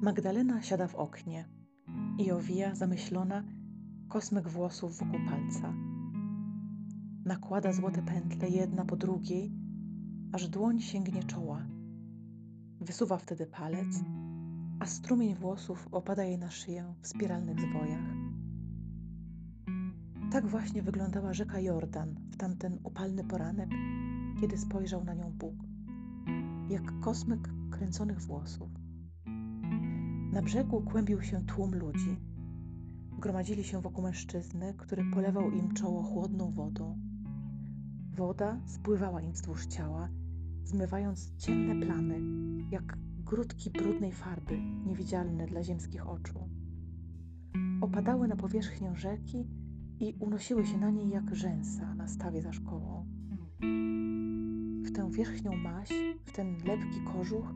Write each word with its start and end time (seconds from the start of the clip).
Magdalena 0.00 0.62
siada 0.62 0.88
w 0.88 0.94
oknie 0.94 1.48
i 2.18 2.30
owija 2.30 2.74
zamyślona 2.74 3.44
kosmyk 4.08 4.48
włosów 4.48 4.98
wokół 4.98 5.20
palca. 5.28 5.74
Nakłada 7.24 7.72
złote 7.72 8.02
pętle 8.02 8.48
jedna 8.48 8.84
po 8.84 8.96
drugiej, 8.96 9.52
aż 10.32 10.48
dłoń 10.48 10.80
sięgnie 10.80 11.24
czoła. 11.24 11.66
Wysuwa 12.80 13.18
wtedy 13.18 13.46
palec, 13.46 14.00
a 14.80 14.86
strumień 14.86 15.34
włosów 15.34 15.88
opada 15.92 16.24
jej 16.24 16.38
na 16.38 16.50
szyję 16.50 16.94
w 17.02 17.08
spiralnych 17.08 17.60
zwojach. 17.60 18.14
Tak 20.32 20.46
właśnie 20.46 20.82
wyglądała 20.82 21.32
rzeka 21.32 21.60
Jordan 21.60 22.14
w 22.30 22.36
tamten 22.36 22.78
upalny 22.84 23.24
poranek, 23.24 23.70
kiedy 24.40 24.58
spojrzał 24.58 25.04
na 25.04 25.14
nią 25.14 25.32
Bóg, 25.32 25.54
jak 26.70 27.00
kosmyk 27.00 27.48
kręconych 27.70 28.20
włosów. 28.20 28.87
Na 30.32 30.42
brzegu 30.42 30.80
kłębił 30.80 31.22
się 31.22 31.46
tłum 31.46 31.74
ludzi. 31.74 32.16
Gromadzili 33.18 33.64
się 33.64 33.82
wokół 33.82 34.04
mężczyzny, 34.04 34.74
który 34.76 35.04
polewał 35.14 35.50
im 35.50 35.74
czoło 35.74 36.02
chłodną 36.02 36.52
wodą. 36.52 36.98
Woda 38.16 38.60
spływała 38.66 39.22
im 39.22 39.32
wzdłuż 39.32 39.66
ciała, 39.66 40.08
zmywając 40.64 41.36
ciemne 41.36 41.86
plamy, 41.86 42.20
jak 42.70 42.98
grudki 43.18 43.70
brudnej 43.70 44.12
farby, 44.12 44.58
niewidzialne 44.86 45.46
dla 45.46 45.62
ziemskich 45.62 46.08
oczu. 46.08 46.48
Opadały 47.80 48.28
na 48.28 48.36
powierzchnię 48.36 48.92
rzeki 48.94 49.46
i 50.00 50.14
unosiły 50.20 50.66
się 50.66 50.78
na 50.78 50.90
niej 50.90 51.08
jak 51.08 51.34
rzęsa 51.34 51.94
na 51.94 52.08
stawie 52.08 52.42
za 52.42 52.52
szkołą. 52.52 53.06
W 54.82 54.92
tę 54.92 55.10
wierzchnią 55.10 55.56
maś, 55.56 55.88
w 56.24 56.32
ten 56.32 56.56
lepki 56.64 57.00
kożuch, 57.12 57.54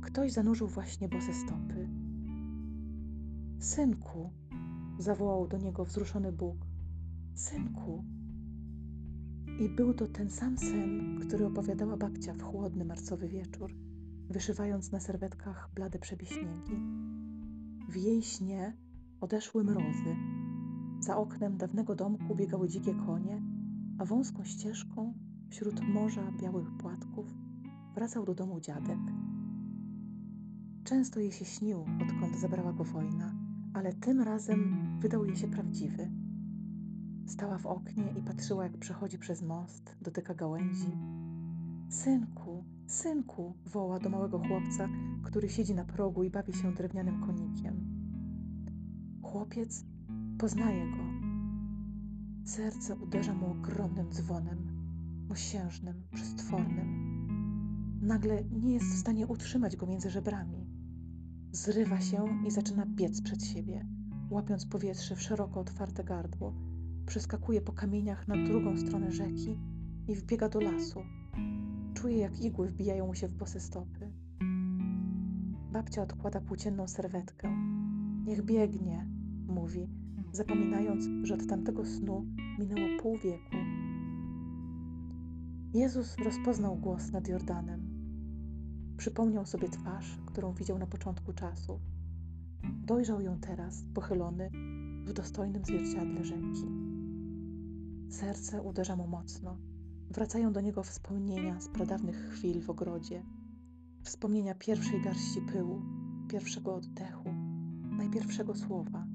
ktoś 0.00 0.32
zanurzył 0.32 0.68
właśnie 0.68 1.08
bose 1.08 1.34
stopy. 1.34 1.97
Synku, 3.60 4.30
zawołał 4.98 5.48
do 5.48 5.58
niego 5.58 5.84
wzruszony 5.84 6.32
Bóg. 6.32 6.56
Synku. 7.34 8.04
I 9.60 9.68
był 9.68 9.94
to 9.94 10.06
ten 10.06 10.30
sam 10.30 10.58
sen, 10.58 11.18
który 11.20 11.46
opowiadała 11.46 11.96
babcia 11.96 12.34
w 12.34 12.42
chłodny 12.42 12.84
marcowy 12.84 13.28
wieczór, 13.28 13.74
wyszywając 14.30 14.92
na 14.92 15.00
serwetkach 15.00 15.70
blade 15.74 15.98
przebieśniegi. 15.98 16.76
W 17.88 17.96
jej 17.96 18.22
śnie 18.22 18.76
odeszły 19.20 19.64
mrozy. 19.64 20.16
Za 21.00 21.16
oknem 21.16 21.56
dawnego 21.56 21.94
domku 21.94 22.36
biegały 22.36 22.68
dzikie 22.68 22.94
konie, 22.94 23.42
a 23.98 24.04
wąską 24.04 24.44
ścieżką, 24.44 25.14
wśród 25.50 25.80
morza 25.80 26.32
białych 26.32 26.76
płatków, 26.76 27.34
wracał 27.94 28.24
do 28.24 28.34
domu 28.34 28.60
dziadek. 28.60 28.98
Często 30.84 31.20
jej 31.20 31.32
się 31.32 31.44
śnił, 31.44 31.84
odkąd 32.02 32.40
zabrała 32.40 32.72
go 32.72 32.84
wojna, 32.84 33.37
ale 33.78 33.92
tym 33.92 34.20
razem 34.20 34.76
wydał 35.00 35.24
jej 35.24 35.36
się 35.36 35.48
prawdziwy. 35.48 36.10
Stała 37.26 37.58
w 37.58 37.66
oknie 37.66 38.14
i 38.18 38.22
patrzyła, 38.22 38.64
jak 38.64 38.78
przechodzi 38.78 39.18
przez 39.18 39.42
most, 39.42 39.96
dotyka 40.02 40.34
gałęzi. 40.34 40.96
Synku, 41.88 42.64
synku, 42.86 43.54
woła 43.66 43.98
do 43.98 44.08
małego 44.08 44.38
chłopca, 44.38 44.88
który 45.22 45.48
siedzi 45.48 45.74
na 45.74 45.84
progu 45.84 46.24
i 46.24 46.30
bawi 46.30 46.52
się 46.52 46.74
drewnianym 46.74 47.26
konikiem. 47.26 47.76
Chłopiec 49.22 49.84
poznaje 50.38 50.90
go. 50.90 51.04
Serce 52.44 52.96
uderza 52.96 53.34
mu 53.34 53.50
ogromnym 53.50 54.12
dzwonem, 54.12 54.58
mosiężnym, 55.28 56.02
przestwornym. 56.14 56.88
Nagle 58.02 58.44
nie 58.44 58.74
jest 58.74 58.86
w 58.86 58.98
stanie 58.98 59.26
utrzymać 59.26 59.76
go 59.76 59.86
między 59.86 60.10
żebrami. 60.10 60.77
Zrywa 61.52 62.00
się 62.00 62.26
i 62.46 62.50
zaczyna 62.50 62.86
biec 62.86 63.22
przed 63.22 63.44
siebie, 63.44 63.86
łapiąc 64.30 64.66
powietrze 64.66 65.16
w 65.16 65.22
szeroko 65.22 65.60
otwarte 65.60 66.04
gardło. 66.04 66.54
Przeskakuje 67.06 67.60
po 67.60 67.72
kamieniach 67.72 68.28
na 68.28 68.44
drugą 68.44 68.76
stronę 68.76 69.12
rzeki 69.12 69.58
i 70.08 70.14
wbiega 70.14 70.48
do 70.48 70.60
lasu. 70.60 71.00
Czuje, 71.94 72.18
jak 72.18 72.40
igły 72.40 72.68
wbijają 72.68 73.06
mu 73.06 73.14
się 73.14 73.28
w 73.28 73.34
bose 73.34 73.60
stopy. 73.60 74.12
Babcia 75.72 76.02
odkłada 76.02 76.40
płócienną 76.40 76.88
serwetkę. 76.88 77.56
Niech 78.24 78.44
biegnie, 78.44 79.06
mówi, 79.46 79.88
zapominając, 80.32 81.04
że 81.22 81.34
od 81.34 81.46
tamtego 81.46 81.86
snu 81.86 82.24
minęło 82.58 83.02
pół 83.02 83.18
wieku. 83.18 83.56
Jezus 85.74 86.16
rozpoznał 86.24 86.76
głos 86.76 87.12
nad 87.12 87.28
Jordanem. 87.28 87.97
Przypomniał 88.98 89.46
sobie 89.46 89.68
twarz, 89.68 90.18
którą 90.26 90.52
widział 90.52 90.78
na 90.78 90.86
początku 90.86 91.32
czasu. 91.32 91.80
Dojrzał 92.86 93.20
ją 93.20 93.40
teraz, 93.40 93.84
pochylony, 93.94 94.50
w 95.04 95.12
dostojnym 95.12 95.64
zwierciadle 95.64 96.24
rzeki. 96.24 96.66
Serce 98.10 98.62
uderza 98.62 98.96
mu 98.96 99.06
mocno. 99.06 99.56
Wracają 100.10 100.52
do 100.52 100.60
niego 100.60 100.82
wspomnienia 100.82 101.60
z 101.60 101.68
pradawnych 101.68 102.16
chwil 102.16 102.62
w 102.62 102.70
ogrodzie. 102.70 103.22
Wspomnienia 104.02 104.54
pierwszej 104.54 105.02
garści 105.02 105.40
pyłu, 105.52 105.82
pierwszego 106.28 106.74
oddechu, 106.74 107.34
najpierwszego 107.98 108.54
słowa. 108.54 109.06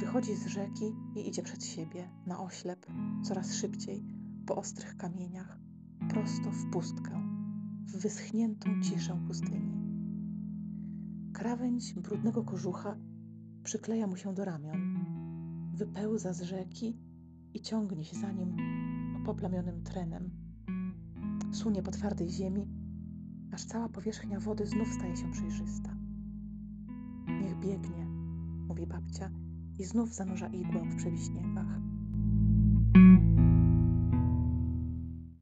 Wychodzi 0.00 0.34
z 0.34 0.46
rzeki 0.46 0.94
i 1.16 1.28
idzie 1.28 1.42
przed 1.42 1.64
siebie, 1.64 2.08
na 2.26 2.40
oślep, 2.40 2.86
coraz 3.22 3.54
szybciej, 3.54 4.04
po 4.46 4.56
ostrych 4.56 4.96
kamieniach, 4.96 5.58
prosto 6.08 6.50
w 6.50 6.70
pustkę 6.70 7.35
wyschniętą 7.96 8.70
ciszę 8.82 9.20
pustyni. 9.26 9.76
Krawędź 11.32 11.94
brudnego 11.94 12.44
kożucha 12.44 12.96
przykleja 13.64 14.06
mu 14.06 14.16
się 14.16 14.34
do 14.34 14.44
ramion, 14.44 14.96
wypełza 15.74 16.32
z 16.32 16.42
rzeki 16.42 16.98
i 17.54 17.60
ciągnie 17.60 18.04
się 18.04 18.16
za 18.16 18.32
nim 18.32 18.56
poplamionym 19.26 19.82
trenem. 19.82 20.30
Sunie 21.52 21.82
po 21.82 21.90
twardej 21.90 22.30
ziemi, 22.30 22.68
aż 23.52 23.64
cała 23.64 23.88
powierzchnia 23.88 24.40
wody 24.40 24.66
znów 24.66 24.88
staje 24.88 25.16
się 25.16 25.30
przejrzysta. 25.30 25.96
Niech 27.42 27.58
biegnie, 27.58 28.06
mówi 28.68 28.86
babcia 28.86 29.30
i 29.78 29.84
znów 29.84 30.14
zanurza 30.14 30.48
igłę 30.48 30.82
w 30.90 30.96
przewiśniegach. 30.96 31.85